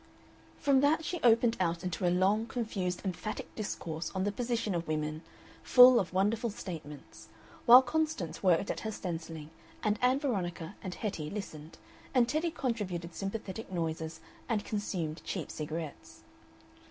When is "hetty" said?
10.95-11.29